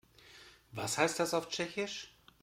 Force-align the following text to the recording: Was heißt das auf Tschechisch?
Was 0.71 0.97
heißt 0.97 1.19
das 1.19 1.35
auf 1.35 1.47
Tschechisch? 1.49 2.11